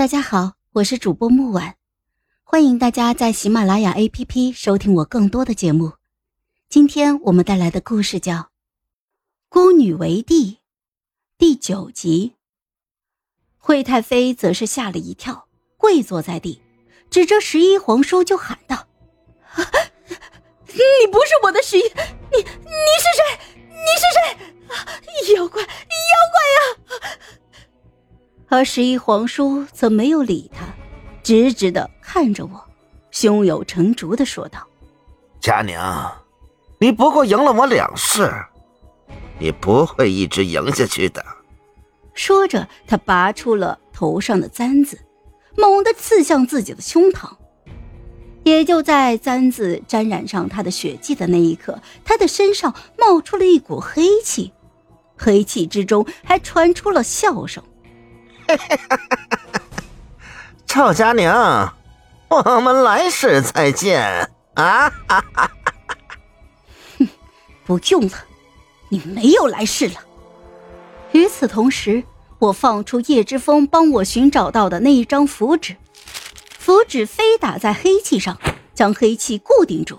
[0.00, 1.74] 大家好，我是主播木婉，
[2.42, 5.92] 欢迎大家在喜马拉雅 APP 收听我更多的节目。
[6.70, 8.34] 今天我们带来的故事叫
[9.50, 10.52] 《孤女为帝》
[11.36, 12.36] 第九集。
[13.58, 16.62] 惠太妃则是吓了一跳，跪坐在地，
[17.10, 18.88] 指着十一皇叔就喊道
[20.64, 23.49] ：“你不是我的十一，你你是谁？
[28.52, 30.64] 而十一皇叔则没有理他，
[31.22, 32.60] 直直的看着我，
[33.12, 34.66] 胸有成竹的说道
[35.40, 35.78] ：“佳宁，
[36.80, 38.28] 你不过赢了我两世，
[39.38, 41.24] 你不会一直赢下去的。”
[42.12, 44.98] 说着，他拔出了头上的簪子，
[45.56, 47.30] 猛地刺向自己的胸膛。
[48.42, 54.52] 也就在簪子沾染上他的血迹的那一刻，他的身上冒出了一股黑气，
[55.16, 57.62] 黑气之中还传出了笑声。
[60.66, 61.30] 赵佳宁，
[62.28, 64.92] 我们来世再见啊！
[66.98, 67.08] 哼，
[67.66, 68.12] 不用了，
[68.88, 69.94] 你没有来世了。
[71.12, 72.02] 与此同时，
[72.38, 75.76] 我放出叶之风帮我寻找到的那一张符纸，
[76.58, 78.38] 符纸飞打在黑气上，
[78.74, 79.98] 将黑气固定住，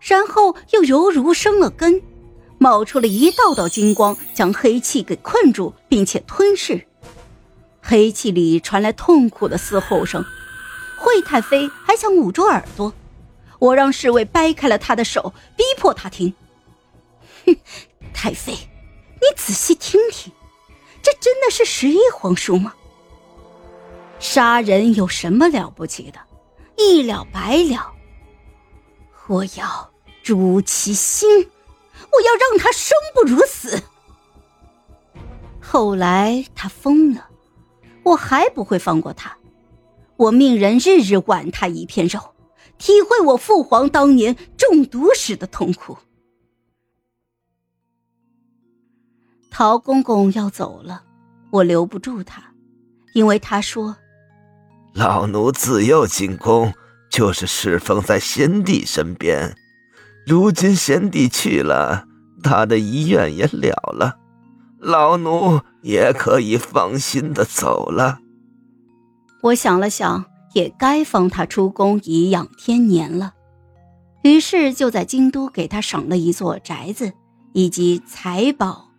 [0.00, 2.02] 然后又犹如生了根，
[2.58, 6.86] 冒出了一道道金光，将黑气给困住，并且吞噬。
[7.88, 10.24] 黑气里传来痛苦的嘶吼声，
[10.98, 12.92] 惠太妃还想捂住耳朵，
[13.60, 16.34] 我让侍卫掰开了她的手，逼迫她听。
[17.44, 17.56] 哼，
[18.12, 20.32] 太妃，你仔细听听，
[21.00, 22.74] 这真的是十一皇叔吗？
[24.18, 26.18] 杀人有什么了不起的？
[26.76, 27.92] 一了百了。
[29.28, 29.92] 我要
[30.24, 33.80] 诛其心，我要让他生不如死。
[35.60, 37.28] 后来他疯了。
[38.06, 39.36] 我还不会放过他，
[40.16, 42.20] 我命人日日剜他一片肉，
[42.78, 45.98] 体会我父皇当年中毒时的痛苦。
[49.50, 51.02] 陶公公要走了，
[51.50, 52.52] 我留不住他，
[53.12, 53.96] 因为他说
[54.94, 56.72] ：“老奴自幼进宫
[57.10, 59.56] 就是侍奉在先帝身边，
[60.24, 62.06] 如今先帝去了，
[62.40, 64.20] 他的遗愿也了了。”
[64.86, 68.20] 老奴也可以放心的走了。
[69.42, 70.24] 我想了想，
[70.54, 73.34] 也该放他出宫颐养天年了，
[74.22, 77.12] 于是就在京都给他赏了一座宅子，
[77.52, 78.92] 以及财宝，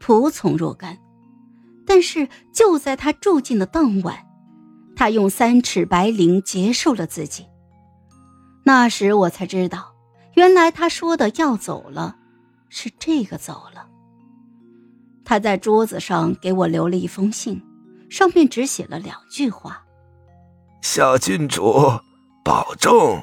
[0.00, 0.96] 仆从若干。
[1.86, 4.24] 但是就在他住进的当晚，
[4.96, 7.44] 他用三尺白绫结束了自己。
[8.64, 9.92] 那时我才知道，
[10.36, 12.16] 原来他说的要走了，
[12.70, 13.88] 是这个走了。
[15.24, 17.62] 他在桌子上给我留了一封信，
[18.10, 19.82] 上面只写了两句话
[20.82, 21.98] ：“小郡主
[22.44, 23.22] 保重，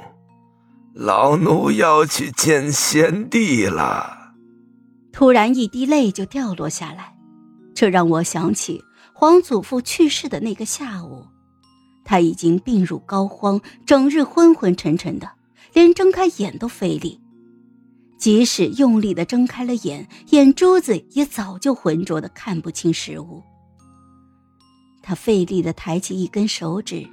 [0.93, 4.33] 老奴要去见贤弟了。”
[5.13, 7.15] 突然一滴泪就掉落下来，
[7.75, 8.83] 这让我想起
[9.13, 11.27] 皇祖父去世的那个下午，
[12.03, 15.29] 他已经病入膏肓，整日昏昏沉沉的，
[15.73, 17.21] 连睁开眼都费力。
[18.21, 23.41] 即使用力的睁开了眼，眼珠子也早就浑浊的看不清事物。
[25.01, 27.03] 他费力的抬起一根手指，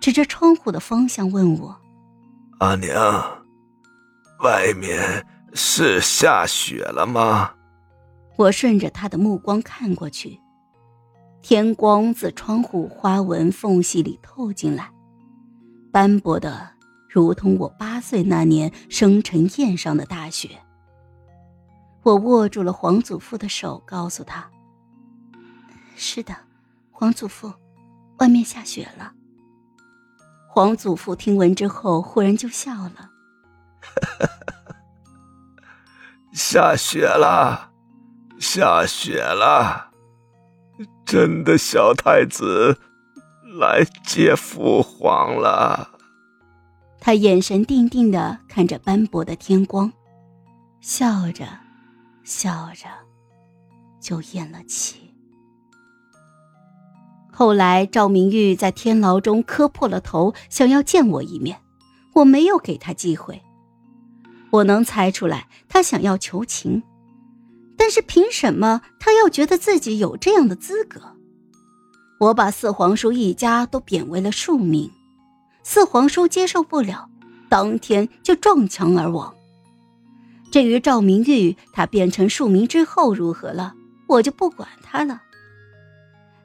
[0.00, 1.78] 指着窗户的方向问我
[2.60, 3.44] ：“阿娘，
[4.42, 7.52] 外面是下雪了吗？”
[8.36, 10.40] 我顺着他的目光看过去，
[11.42, 14.90] 天光自窗户花纹缝隙里透进来，
[15.92, 16.75] 斑驳的。
[17.08, 20.50] 如同我八岁那年生辰宴上的大雪。
[22.02, 24.48] 我握住了皇祖父的手，告诉他
[25.96, 26.36] ：“是的，
[26.90, 27.52] 皇祖父，
[28.18, 29.12] 外面下雪了。”
[30.48, 33.10] 皇祖父听闻之后，忽然就笑了：
[36.32, 37.72] “下雪了，
[38.38, 39.90] 下雪了，
[41.04, 42.78] 真的小太子
[43.58, 45.90] 来接父皇了。”
[47.06, 49.92] 他眼神定定的看着斑驳的天光，
[50.80, 51.46] 笑着，
[52.24, 52.88] 笑着，
[54.00, 55.14] 就咽了气。
[57.32, 61.60] 后来赵明玉在天牢中磕破了头，想要见我一面，
[62.12, 63.40] 我没有给他机会。
[64.50, 66.82] 我能猜出来，他想要求情，
[67.76, 71.00] 但是凭什么他要觉得自己有这样的资格？
[72.18, 74.90] 我把四皇叔一家都贬为了庶民。
[75.68, 77.08] 四皇叔接受不了，
[77.48, 79.34] 当天就撞墙而亡。
[80.52, 83.74] 至于赵明玉，他变成庶民之后如何了，
[84.06, 85.20] 我就不管他了。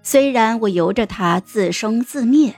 [0.02, 2.56] 虽然我由着他自生自灭，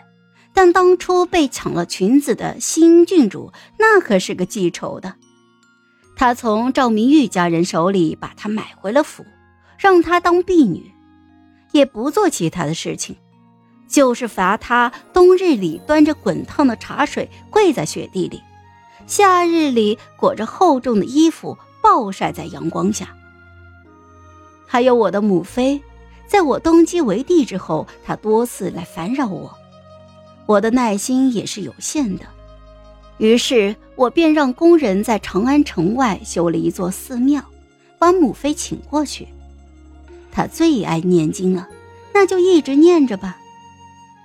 [0.53, 5.15] 但当初被抢了裙子的新郡主，那可是个记仇的。
[6.15, 9.25] 他从赵明玉家人手里把她买回了府，
[9.77, 10.93] 让她当婢女，
[11.73, 13.17] 也不做其他的事情，
[13.87, 18.41] 就是罚他冬日里端着滚烫的茶水跪在雪地里，
[19.07, 23.15] 夏日里裹着厚重的衣服暴晒在阳光下。
[24.65, 25.81] 还有我的母妃。
[26.25, 29.55] 在我登基为帝之后，她多次来烦扰我，
[30.47, 32.25] 我的耐心也是有限的，
[33.19, 37.43] 于是我便让工人在长安城外修了一座寺庙，
[37.99, 39.27] 把母妃请过去。
[40.31, 41.67] 她最爱念经了，
[42.15, 43.37] 那就一直念着吧，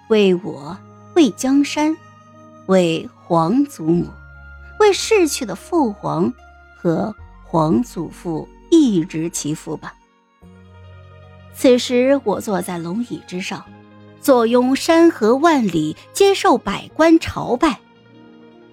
[0.08, 0.76] 为我，
[1.14, 1.94] 为江山，
[2.66, 4.06] 为皇祖母，
[4.81, 6.32] 为逝去的父皇
[6.75, 7.14] 和
[7.44, 9.94] 皇祖父一直祈福吧。
[11.55, 13.62] 此时我坐在龙椅之上，
[14.20, 17.78] 坐拥山河万里，接受百官朝拜。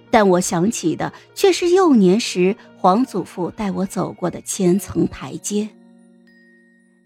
[0.09, 5.67] 但我想起的却是幼年时皇祖父带我走过的千层台阶。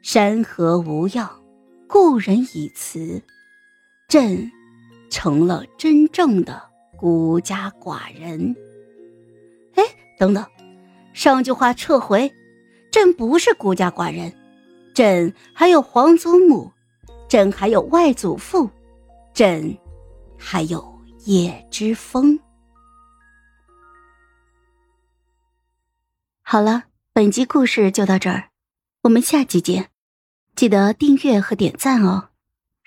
[0.03, 1.27] 山河无恙，
[1.87, 3.23] 故人已辞，
[4.09, 4.51] 朕
[5.11, 6.59] 成了真正的
[6.97, 8.55] 孤家寡人。
[9.75, 9.83] 哎，
[10.17, 10.43] 等等，
[11.13, 12.33] 上句话撤回，
[12.91, 14.33] 朕不是孤家寡人。
[14.95, 16.71] 朕还有皇祖母，
[17.29, 18.67] 朕还有外祖父，
[19.31, 19.77] 朕
[20.39, 22.39] 还有叶之风。
[26.41, 28.49] 好了，本集故事就到这儿，
[29.03, 29.91] 我们下集见，
[30.55, 32.28] 记得订阅和点赞哦。